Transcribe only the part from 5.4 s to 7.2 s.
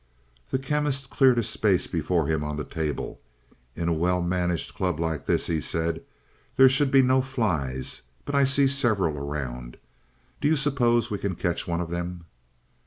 he said, "there should be